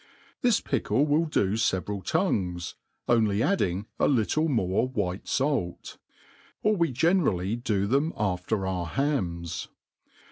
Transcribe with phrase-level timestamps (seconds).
[0.41, 2.73] This pickle will do feveral tongues,
[3.07, 5.97] only adding a Kttie more white fait $
[6.63, 9.67] or we generaHy do them after our hams.